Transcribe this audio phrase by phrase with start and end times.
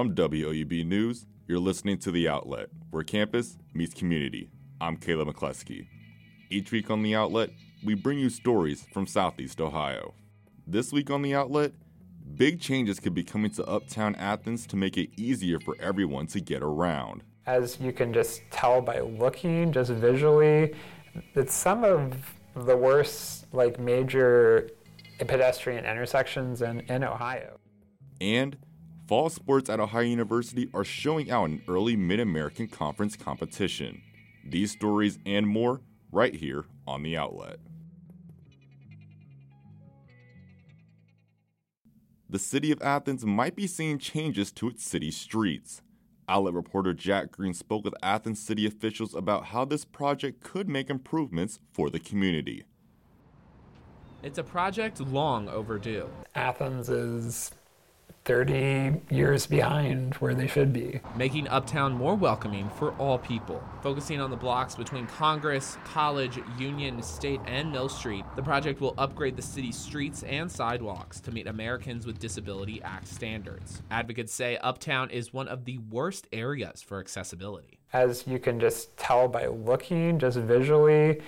[0.00, 4.48] From WOUB News, you're listening to The Outlet, where campus meets community.
[4.80, 5.88] I'm Caleb McCleskey.
[6.48, 7.50] Each week on The Outlet,
[7.84, 10.14] we bring you stories from Southeast Ohio.
[10.66, 11.72] This week on The Outlet,
[12.34, 16.40] big changes could be coming to Uptown Athens to make it easier for everyone to
[16.40, 17.22] get around.
[17.44, 20.74] As you can just tell by looking, just visually,
[21.34, 22.16] it's some of
[22.56, 24.70] the worst, like, major
[25.18, 27.58] pedestrian intersections in, in Ohio.
[28.18, 28.56] And
[29.10, 34.02] fall sports at Ohio University are showing out in early Mid American Conference competition.
[34.44, 35.80] These stories and more
[36.12, 37.58] right here on The Outlet.
[42.28, 45.82] The city of Athens might be seeing changes to its city streets.
[46.28, 50.88] Outlet reporter Jack Green spoke with Athens city officials about how this project could make
[50.88, 52.62] improvements for the community.
[54.22, 56.08] It's a project long overdue.
[56.36, 57.50] Athens is
[58.30, 61.00] 30 years behind where they should be.
[61.16, 63.60] Making Uptown more welcoming for all people.
[63.82, 68.94] Focusing on the blocks between Congress, College, Union, State, and Mill Street, the project will
[68.98, 73.82] upgrade the city's streets and sidewalks to meet Americans with Disability Act standards.
[73.90, 77.80] Advocates say Uptown is one of the worst areas for accessibility.
[77.92, 81.20] As you can just tell by looking, just visually,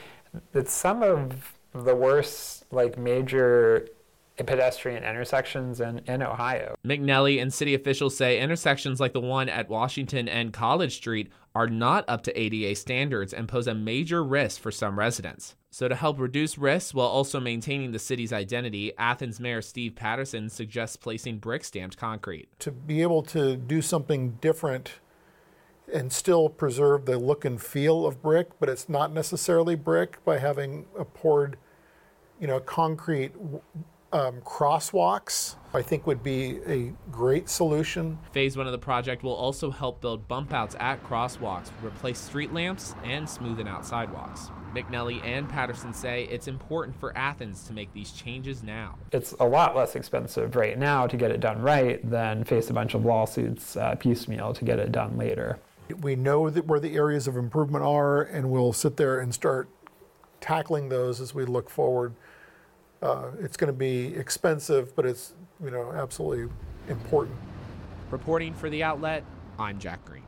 [0.54, 3.88] it's some of the worst, like, major
[4.38, 6.74] pedestrian intersections in, in Ohio.
[6.84, 11.68] McNelly and city officials say intersections like the one at Washington and College Street are
[11.68, 15.54] not up to ADA standards and pose a major risk for some residents.
[15.70, 20.50] So, to help reduce risks while also maintaining the city's identity, Athens Mayor Steve Patterson
[20.50, 22.48] suggests placing brick stamped concrete.
[22.60, 24.94] To be able to do something different
[25.92, 30.38] and still preserve the look and feel of brick, but it's not necessarily brick by
[30.38, 31.56] having a poured,
[32.38, 33.32] you know, concrete
[34.12, 38.18] um, crosswalks, I think would be a great solution.
[38.32, 42.52] Phase one of the project will also help build bump outs at crosswalks, replace street
[42.52, 44.50] lamps, and smoothen out sidewalks.
[44.74, 48.96] McNelly and Patterson say it's important for Athens to make these changes now.
[49.12, 52.72] It's a lot less expensive right now to get it done right than face a
[52.72, 55.58] bunch of lawsuits uh, piecemeal to get it done later.
[56.00, 59.68] We know that where the areas of improvement are, and we'll sit there and start
[60.40, 62.14] tackling those as we look forward
[63.02, 66.52] uh, it's going to be expensive, but it's you know absolutely
[66.88, 67.36] important.
[68.10, 69.24] Reporting for the outlet,
[69.58, 70.22] I'm Jack Green.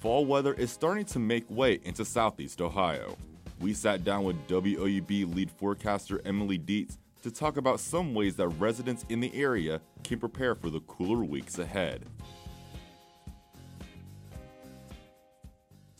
[0.00, 3.16] Fall weather is starting to make way into southeast Ohio.
[3.60, 8.48] We sat down with WOUB lead forecaster Emily Dietz to talk about some ways that
[8.48, 12.04] residents in the area can prepare for the cooler weeks ahead.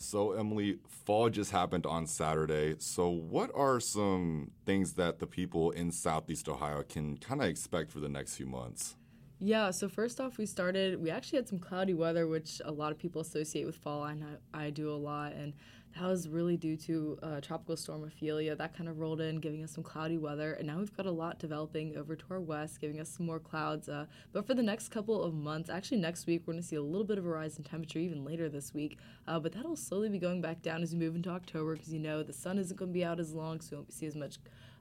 [0.09, 2.75] So, Emily, fall just happened on Saturday.
[2.79, 7.91] So, what are some things that the people in Southeast Ohio can kind of expect
[7.91, 8.95] for the next few months?
[9.41, 12.93] Yeah, so first off, we started, we actually had some cloudy weather, which a lot
[12.93, 14.23] of people associate with fall, and
[14.53, 15.33] I, I do a lot.
[15.33, 15.51] And
[15.95, 18.55] that was really due to uh, Tropical Storm Ophelia.
[18.55, 20.53] That kind of rolled in, giving us some cloudy weather.
[20.53, 23.39] And now we've got a lot developing over to our west, giving us some more
[23.39, 23.89] clouds.
[23.89, 26.75] Uh, but for the next couple of months, actually next week, we're going to see
[26.75, 28.99] a little bit of a rise in temperature, even later this week.
[29.27, 31.99] Uh, but that'll slowly be going back down as we move into October because you
[31.99, 34.15] know the sun isn't going to be out as long, so we won't see as
[34.15, 34.37] much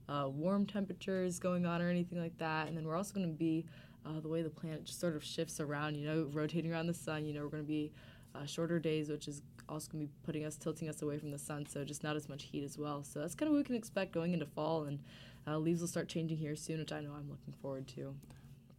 [0.08, 2.68] uh, warm temperatures going on or anything like that.
[2.68, 3.64] And then we're also going to be
[4.04, 6.94] uh, the way the planet just sort of shifts around, you know, rotating around the
[6.94, 7.24] sun.
[7.24, 7.92] You know, we're going to be
[8.34, 11.30] uh, shorter days, which is also going to be putting us, tilting us away from
[11.30, 13.02] the sun, so just not as much heat as well.
[13.02, 14.98] So that's kind of what we can expect going into fall, and
[15.46, 18.14] uh, leaves will start changing here soon, which I know I'm looking forward to.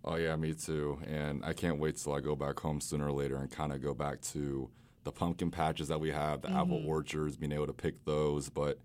[0.03, 0.99] Oh, yeah, me too.
[1.05, 3.81] And I can't wait till I go back home sooner or later and kind of
[3.81, 4.69] go back to
[5.03, 6.57] the pumpkin patches that we have, the mm-hmm.
[6.57, 8.49] apple orchards, being able to pick those.
[8.49, 8.79] But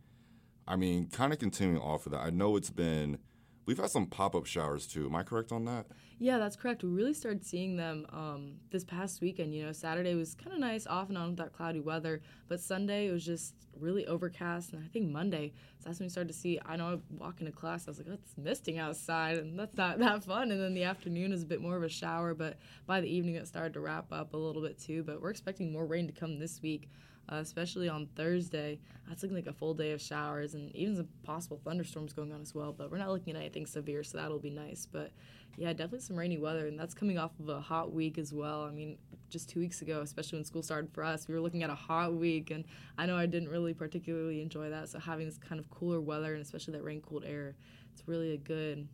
[0.67, 3.19] I mean, kind of continuing off of that, I know it's been
[3.65, 5.07] We've had some pop up showers too.
[5.07, 5.87] Am I correct on that?
[6.19, 6.83] Yeah, that's correct.
[6.83, 9.55] We really started seeing them um, this past weekend.
[9.55, 12.61] You know, Saturday was kind of nice, off and on with that cloudy weather, but
[12.61, 14.73] Sunday it was just really overcast.
[14.73, 16.61] And I think Monday, so that's when we started to see.
[16.65, 19.77] I know I walk into class, I was like, oh, it's misting outside, and that's
[19.77, 20.51] not that fun.
[20.51, 23.37] And then the afternoon is a bit more of a shower, but by the evening
[23.37, 25.03] it started to wrap up a little bit too.
[25.03, 26.89] But we're expecting more rain to come this week
[27.31, 28.79] uh, especially on Thursday.
[29.09, 32.41] That's looking like a full day of showers and even some possible thunderstorms going on
[32.41, 32.73] as well.
[32.73, 34.87] But we're not looking at anything severe, so that'll be nice.
[34.87, 35.13] But
[35.57, 38.65] yeah, definitely some rainy weather, and that's coming off of a hot week as well.
[38.65, 38.99] I mean,
[39.29, 41.75] just two weeks ago, especially when school started for us, we were looking at a
[41.75, 42.65] hot week, and
[42.97, 44.89] I know I didn't really particularly enjoy that.
[44.89, 47.55] So having this kind of cooler weather and especially that rain-cooled air,
[47.93, 48.89] it's really a good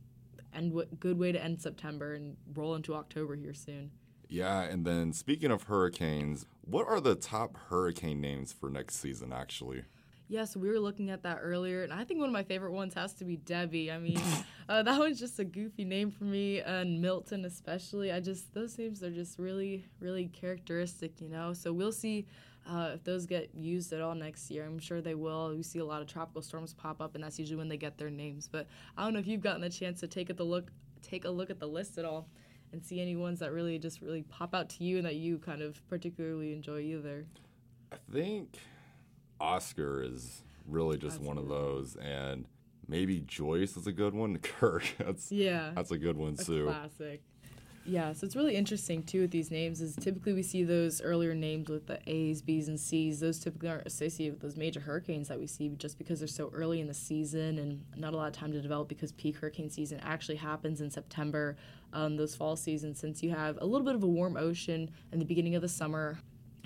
[0.52, 3.90] and w- good way to end September and roll into October here soon.
[4.28, 9.32] Yeah, and then speaking of hurricanes, what are the top hurricane names for next season,
[9.32, 9.82] actually?
[10.30, 12.92] Yes, we were looking at that earlier, and I think one of my favorite ones
[12.92, 13.90] has to be Debbie.
[13.90, 14.20] I mean,
[14.68, 18.12] uh, that one's just a goofy name for me, and Milton especially.
[18.12, 21.54] I just those names are just really, really characteristic, you know.
[21.54, 22.26] So we'll see
[22.68, 24.66] uh, if those get used at all next year.
[24.66, 25.54] I'm sure they will.
[25.56, 27.96] We see a lot of tropical storms pop up, and that's usually when they get
[27.96, 28.50] their names.
[28.52, 28.66] But
[28.98, 30.70] I don't know if you've gotten the chance to take a look,
[31.00, 32.28] take a look at the list at all,
[32.72, 35.38] and see any ones that really just really pop out to you and that you
[35.38, 37.26] kind of particularly enjoy either.
[37.92, 38.58] I think
[39.40, 42.44] Oscar is really just one of those, and
[42.86, 44.36] maybe Joyce is a good one.
[44.42, 45.72] Kirk, that's Yeah.
[45.74, 46.66] that's a good one A too.
[46.66, 47.22] classic.
[47.88, 49.80] Yeah, so it's really interesting too with these names.
[49.80, 53.18] Is typically we see those earlier names with the A's, B's, and C's.
[53.18, 56.50] Those typically aren't associated with those major hurricanes that we see just because they're so
[56.52, 59.70] early in the season and not a lot of time to develop because peak hurricane
[59.70, 61.56] season actually happens in September.
[61.94, 65.18] Um, those fall seasons, since you have a little bit of a warm ocean in
[65.18, 66.18] the beginning of the summer,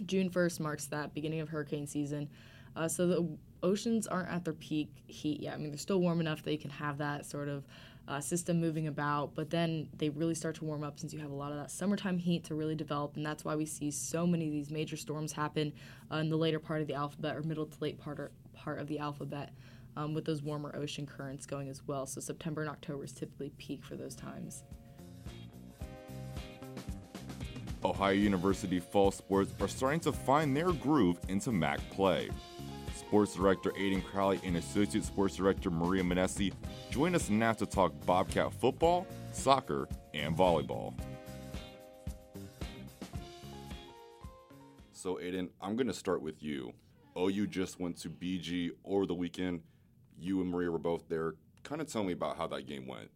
[0.06, 2.28] June 1st marks that beginning of hurricane season.
[2.74, 5.54] Uh, so the oceans aren't at their peak heat yet.
[5.54, 7.64] I mean, they're still warm enough that you can have that sort of
[8.08, 11.30] uh, system moving about, but then they really start to warm up since you have
[11.30, 14.26] a lot of that summertime heat to really develop, and that's why we see so
[14.26, 15.72] many of these major storms happen
[16.10, 18.80] uh, in the later part of the alphabet or middle to late part, or, part
[18.80, 19.50] of the alphabet.
[19.94, 22.06] Um, with those warmer ocean currents going as well.
[22.06, 24.64] So, September and October is typically peak for those times.
[27.84, 32.30] Ohio University fall sports are starting to find their groove into MAC play.
[33.12, 36.50] Sports Director Aiden Crowley and Associate Sports Director Maria Manessi
[36.90, 40.94] join us now to talk Bobcat football, soccer, and volleyball.
[44.94, 46.72] So, Aiden, I'm going to start with you.
[47.14, 49.60] OU just went to BG over the weekend.
[50.18, 51.34] You and Maria were both there.
[51.64, 53.10] Kind of tell me about how that game went.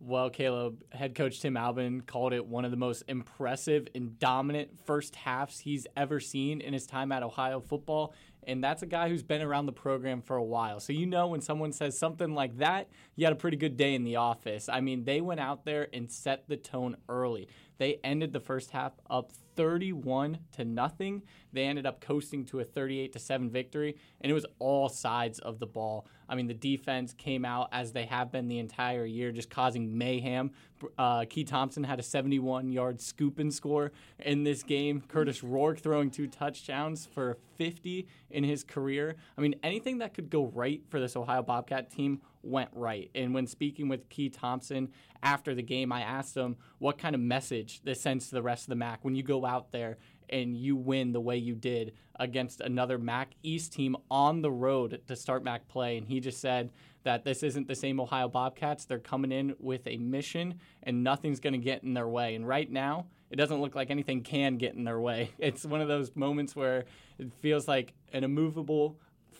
[0.00, 4.78] Well, Caleb, head coach Tim Albin called it one of the most impressive and dominant
[4.84, 8.14] first halves he's ever seen in his time at Ohio football.
[8.48, 10.80] And that's a guy who's been around the program for a while.
[10.80, 13.94] So you know when someone says something like that, you had a pretty good day
[13.94, 14.70] in the office.
[14.70, 17.48] I mean, they went out there and set the tone early.
[17.78, 21.22] They ended the first half up 31 to nothing.
[21.52, 25.40] They ended up coasting to a 38 to 7 victory, and it was all sides
[25.40, 26.06] of the ball.
[26.28, 29.98] I mean, the defense came out as they have been the entire year, just causing
[29.98, 30.52] mayhem.
[30.96, 33.90] Uh, Keye Thompson had a 71 yard scoop and score
[34.20, 35.02] in this game.
[35.08, 39.16] Curtis Rourke throwing two touchdowns for 50 in his career.
[39.36, 43.10] I mean, anything that could go right for this Ohio Bobcat team went right.
[43.14, 44.88] And when speaking with Keye Thompson
[45.22, 48.64] after the game, I asked him what kind of message this sends to the rest
[48.64, 49.98] of the MAC when you go out there
[50.30, 55.00] and you win the way you did against another MAC East team on the road
[55.06, 55.96] to start MAC play.
[55.96, 56.70] And he just said
[57.04, 58.84] that this isn't the same Ohio Bobcats.
[58.84, 62.34] They're coming in with a mission and nothing's going to get in their way.
[62.34, 65.30] And right now, it doesn't look like anything can get in their way.
[65.38, 66.84] It's one of those moments where
[67.18, 68.98] it feels like an immovable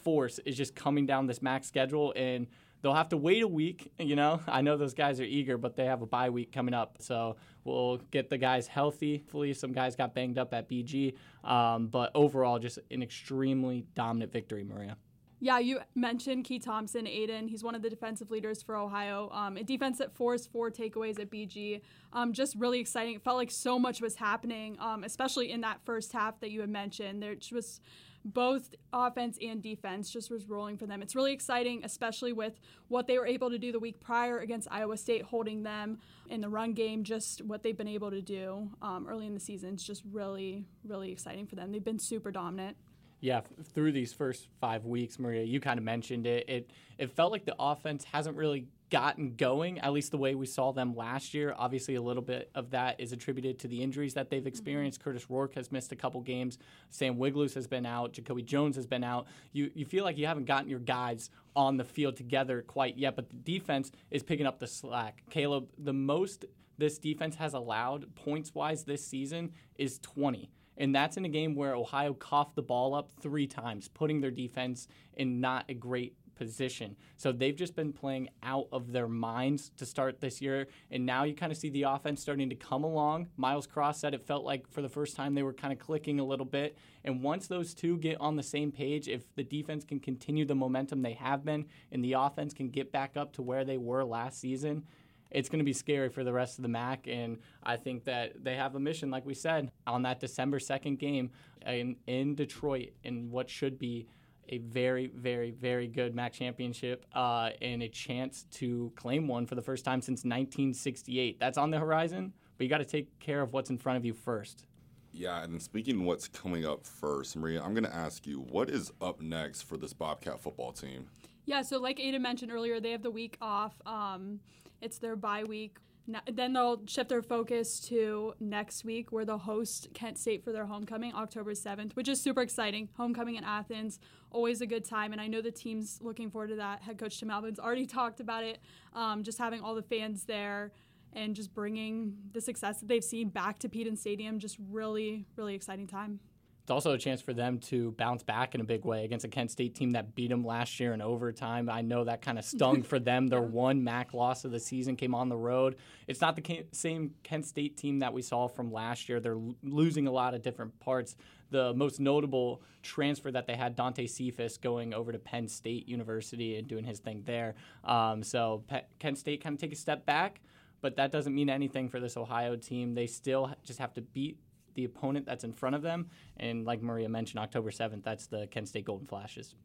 [0.08, 2.46] force is just coming down this max schedule and
[2.80, 3.92] they'll have to wait a week.
[3.98, 6.72] You know, I know those guys are eager, but they have a bye week coming
[6.72, 9.18] up, so we'll get the guys healthy.
[9.18, 11.14] Hopefully, some guys got banged up at BG,
[11.44, 14.96] um, but overall, just an extremely dominant victory, Maria.
[15.40, 17.48] Yeah, you mentioned Keye Thompson, Aiden.
[17.48, 19.30] He's one of the defensive leaders for Ohio.
[19.30, 21.80] Um, a defense that forced four takeaways at BG.
[22.12, 23.14] Um, just really exciting.
[23.14, 26.60] It felt like so much was happening, um, especially in that first half that you
[26.60, 27.22] had mentioned.
[27.22, 27.80] There was
[28.24, 31.02] both offense and defense just was rolling for them.
[31.02, 34.68] It's really exciting, especially with what they were able to do the week prior against
[34.70, 35.98] Iowa State, holding them
[36.28, 37.04] in the run game.
[37.04, 40.64] Just what they've been able to do um, early in the season is just really,
[40.86, 41.72] really exciting for them.
[41.72, 42.76] They've been super dominant.
[43.20, 43.40] Yeah,
[43.74, 46.48] through these first five weeks, Maria, you kind of mentioned it.
[46.48, 50.46] It it felt like the offense hasn't really gotten going, at least the way we
[50.46, 51.54] saw them last year.
[51.56, 54.48] Obviously, a little bit of that is attributed to the injuries that they've mm-hmm.
[54.48, 55.02] experienced.
[55.02, 56.58] Curtis Rourke has missed a couple games.
[56.90, 58.12] Sam Wiglusz has been out.
[58.12, 59.26] Jacoby Jones has been out.
[59.52, 63.16] You you feel like you haven't gotten your guys on the field together quite yet,
[63.16, 65.22] but the defense is picking up the slack.
[65.30, 66.44] Caleb, the most
[66.78, 70.48] this defense has allowed points wise this season is 20.
[70.78, 74.30] And that's in a game where Ohio coughed the ball up three times, putting their
[74.30, 76.96] defense in not a great position.
[77.16, 80.68] So they've just been playing out of their minds to start this year.
[80.90, 83.28] And now you kind of see the offense starting to come along.
[83.36, 86.20] Miles Cross said it felt like for the first time they were kind of clicking
[86.20, 86.78] a little bit.
[87.04, 90.54] And once those two get on the same page, if the defense can continue the
[90.54, 94.04] momentum they have been and the offense can get back up to where they were
[94.04, 94.84] last season,
[95.30, 97.06] it's going to be scary for the rest of the MAC.
[97.06, 100.98] And I think that they have a mission, like we said, on that December 2nd
[100.98, 101.30] game
[101.66, 104.06] in, in Detroit in what should be
[104.48, 109.54] a very, very, very good MAC championship uh, and a chance to claim one for
[109.54, 111.38] the first time since 1968.
[111.38, 114.04] That's on the horizon, but you got to take care of what's in front of
[114.04, 114.66] you first.
[115.12, 118.70] Yeah, and speaking of what's coming up first, Maria, I'm going to ask you, what
[118.70, 121.08] is up next for this Bobcat football team?
[121.46, 123.80] Yeah, so like Ada mentioned earlier, they have the week off.
[123.86, 124.40] Um,
[124.80, 125.78] it's their bye week.
[126.08, 130.52] N- Then they'll shift their focus to next week, where they'll host Kent State for
[130.52, 132.88] their homecoming, October 7th, which is super exciting.
[132.96, 133.98] Homecoming in Athens,
[134.30, 136.82] always a good time, and I know the team's looking forward to that.
[136.82, 138.58] Head coach Tim Albin's already talked about it,
[138.94, 140.72] um, just having all the fans there
[141.14, 144.38] and just bringing the success that they've seen back to Peden Stadium.
[144.38, 146.20] Just really, really exciting time.
[146.68, 149.28] It's also a chance for them to bounce back in a big way against a
[149.28, 151.70] Kent State team that beat them last year in overtime.
[151.70, 153.28] I know that kind of stung for them.
[153.28, 155.76] Their one MAC loss of the season came on the road.
[156.06, 159.18] It's not the same Kent State team that we saw from last year.
[159.18, 161.16] They're l- losing a lot of different parts.
[161.48, 166.58] The most notable transfer that they had, Dante Cephas, going over to Penn State University
[166.58, 167.54] and doing his thing there.
[167.82, 170.42] Um, so Pe- Kent State kind of take a step back,
[170.82, 172.92] but that doesn't mean anything for this Ohio team.
[172.92, 174.36] They still just have to beat
[174.78, 176.08] the opponent that's in front of them.
[176.36, 179.56] And like Maria mentioned, October 7th, that's the Kent State Golden Flashes.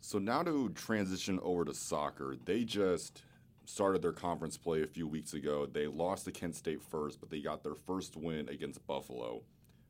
[0.00, 3.24] So now to transition over to soccer, they just
[3.64, 5.66] started their conference play a few weeks ago.
[5.66, 9.42] They lost to Kent State first, but they got their first win against Buffalo.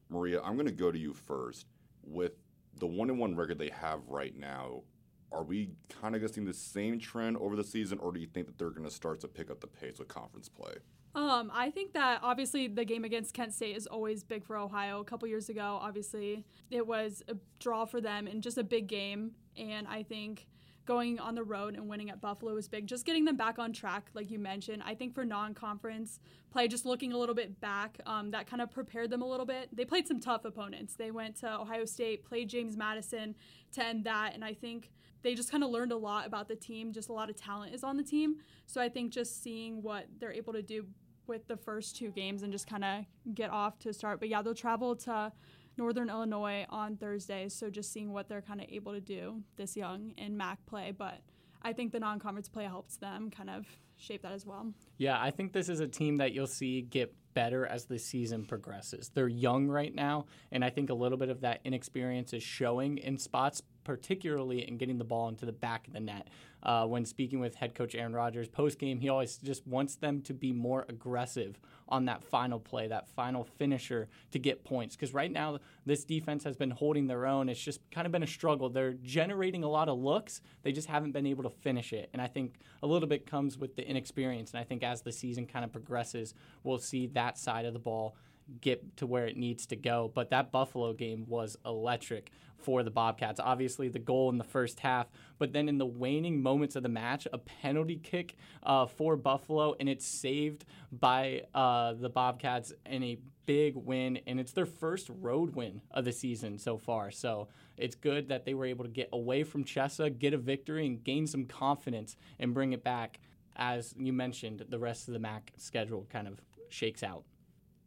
[0.08, 1.66] Maria, I'm going to go to you first.
[2.02, 2.32] With
[2.78, 4.84] the one and one record they have right now,
[5.30, 5.68] are we
[6.00, 8.70] kind of guessing the same trend over the season, or do you think that they're
[8.70, 10.76] going to start to pick up the pace with conference play?
[11.14, 15.00] Um, I think that obviously the game against Kent State is always big for Ohio.
[15.00, 18.86] A couple years ago, obviously, it was a draw for them and just a big
[18.86, 19.32] game.
[19.56, 20.46] And I think
[20.86, 22.86] going on the road and winning at Buffalo was big.
[22.86, 24.82] Just getting them back on track, like you mentioned.
[24.84, 26.18] I think for non conference
[26.50, 29.46] play, just looking a little bit back, um, that kind of prepared them a little
[29.46, 29.68] bit.
[29.74, 30.94] They played some tough opponents.
[30.94, 33.34] They went to Ohio State, played James Madison
[33.72, 34.34] to end that.
[34.34, 34.90] And I think
[35.22, 36.92] they just kind of learned a lot about the team.
[36.92, 38.36] Just a lot of talent is on the team.
[38.66, 40.86] So I think just seeing what they're able to do
[41.26, 44.20] with the first two games and just kind of get off to start.
[44.20, 45.32] But yeah, they'll travel to
[45.76, 47.48] Northern Illinois on Thursday.
[47.48, 50.92] So just seeing what they're kind of able to do this young in MAC play.
[50.96, 51.20] But
[51.62, 54.72] I think the non conference play helps them kind of shape that as well.
[54.98, 58.44] Yeah, I think this is a team that you'll see get better as the season
[58.44, 59.10] progresses.
[59.14, 62.98] They're young right now, and I think a little bit of that inexperience is showing
[62.98, 66.28] in spots, particularly in getting the ball into the back of the net.
[66.62, 70.20] Uh, when speaking with head coach Aaron Rodgers post game, he always just wants them
[70.22, 71.58] to be more aggressive
[71.88, 74.94] on that final play, that final finisher to get points.
[74.94, 77.48] Because right now, this defense has been holding their own.
[77.48, 78.70] It's just kind of been a struggle.
[78.70, 82.08] They're generating a lot of looks, they just haven't been able to finish it.
[82.12, 84.52] And I think a little bit comes with the inexperience.
[84.52, 87.78] And I think as the season kind of progresses, we'll see that side of the
[87.78, 88.16] ball
[88.60, 90.10] get to where it needs to go.
[90.14, 93.40] But that Buffalo game was electric for the Bobcats.
[93.40, 96.88] Obviously, the goal in the first half, but then in the waning moments of the
[96.88, 103.02] match, a penalty kick uh, for Buffalo, and it's saved by uh, the Bobcats in
[103.02, 104.20] a big win.
[104.26, 107.10] And it's their first road win of the season so far.
[107.10, 110.86] So it's good that they were able to get away from Chessa, get a victory,
[110.86, 113.18] and gain some confidence and bring it back.
[113.56, 116.40] As you mentioned, the rest of the MAC schedule kind of
[116.72, 117.24] shakes out.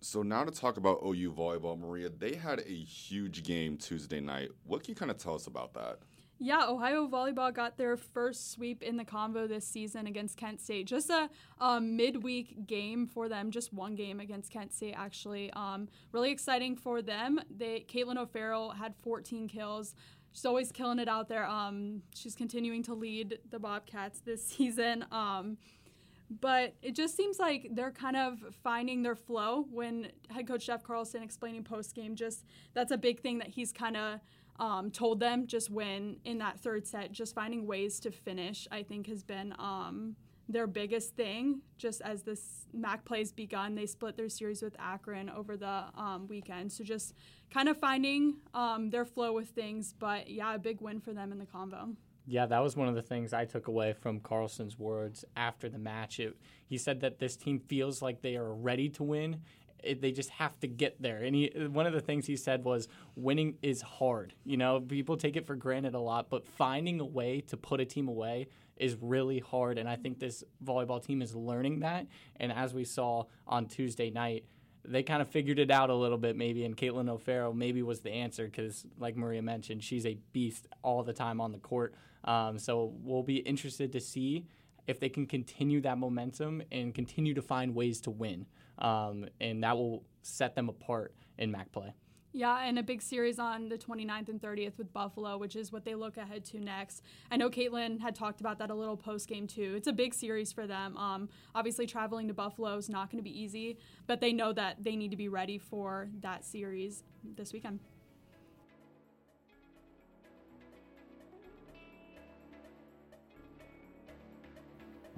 [0.02, 4.50] So now to talk about OU volleyball, Maria, they had a huge game Tuesday night.
[4.64, 6.00] What can you kind of tell us about that?
[6.38, 10.86] Yeah, Ohio Volleyball got their first sweep in the convo this season against Kent State.
[10.86, 11.30] Just a
[11.62, 15.50] um, midweek game for them, just one game against Kent State, actually.
[15.54, 17.40] Um, really exciting for them.
[17.50, 19.96] They Caitlin O'Farrell had 14 kills.
[20.34, 21.48] She's always killing it out there.
[21.48, 25.06] Um, she's continuing to lead the Bobcats this season.
[25.14, 25.58] Um,
[26.30, 30.84] but it just seems like they're kind of finding their flow when head coach Jeff
[30.84, 32.16] Carlson explaining post game.
[32.16, 34.20] Just that's a big thing that he's kind of
[34.60, 35.48] um, told them.
[35.48, 39.54] Just when in that third set, just finding ways to finish, I think has been
[39.60, 40.16] um,
[40.50, 41.62] their biggest thing.
[41.78, 46.28] Just as this MAC plays begun, they split their series with Akron over the um,
[46.28, 46.72] weekend.
[46.72, 47.14] So just
[47.54, 49.94] kind of finding um, their flow with things.
[49.98, 51.96] But yeah, a big win for them in the convo.
[52.28, 55.78] Yeah, that was one of the things I took away from Carlson's words after the
[55.78, 56.20] match.
[56.20, 59.42] It, he said that this team feels like they are ready to win.
[59.84, 61.18] It, they just have to get there.
[61.18, 64.34] And he, one of the things he said was, winning is hard.
[64.44, 67.80] You know, people take it for granted a lot, but finding a way to put
[67.80, 69.78] a team away is really hard.
[69.78, 72.08] And I think this volleyball team is learning that.
[72.38, 74.46] And as we saw on Tuesday night,
[74.88, 78.02] they kind of figured it out a little bit maybe and Caitlin O'Farrell maybe was
[78.02, 81.96] the answer because like Maria mentioned she's a beast all the time on the court
[82.26, 84.46] um, so we'll be interested to see
[84.88, 88.46] if they can continue that momentum and continue to find ways to win
[88.80, 91.94] um, and that will set them apart in MAC play.
[92.34, 95.86] Yeah, and a big series on the 29th and 30th with Buffalo, which is what
[95.86, 97.02] they look ahead to next.
[97.32, 99.74] I know Caitlin had talked about that a little post game too.
[99.78, 100.98] It's a big series for them.
[100.98, 104.84] Um, obviously, traveling to Buffalo is not going to be easy, but they know that
[104.84, 107.04] they need to be ready for that series
[107.38, 107.80] this weekend.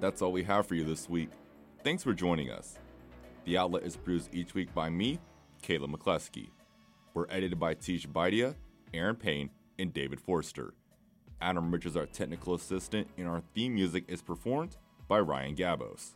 [0.00, 1.30] That's all we have for you this week.
[1.82, 2.78] Thanks for joining us.
[3.44, 5.18] The Outlet is produced each week by me,
[5.60, 6.50] Caleb McCleskey.
[7.14, 8.54] We're edited by Tish Baidia,
[8.94, 10.74] Aaron Payne, and David Forster.
[11.40, 14.76] Adam Rich is our technical assistant, and our theme music is performed
[15.08, 16.14] by Ryan Gabos.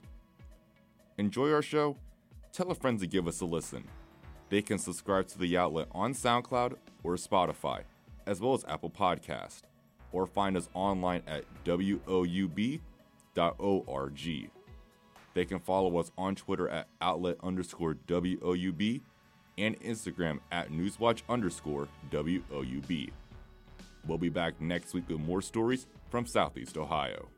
[1.18, 1.96] Enjoy our show?
[2.52, 3.84] Tell a friend to give us a listen.
[4.48, 7.82] They can subscribe to the outlet on SoundCloud or Spotify,
[8.26, 9.62] as well as Apple Podcast,
[10.12, 11.44] or find us online at
[13.34, 14.50] woub.org.
[15.34, 19.00] They can follow us on Twitter at outlet underscore WOUB
[19.58, 23.10] and Instagram at newswatch underscore WOUB.
[24.06, 27.28] We'll be back next week with more stories from Southeast Ohio.